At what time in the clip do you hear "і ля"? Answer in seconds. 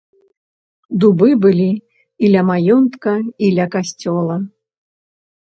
1.75-2.41, 3.45-3.65